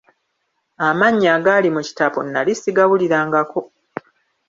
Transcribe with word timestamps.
Amannya 0.87 1.29
agaali 1.37 1.69
mu 1.75 1.81
kitabo 1.87 2.17
nali 2.31 2.53
sigawulirangako. 2.61 3.59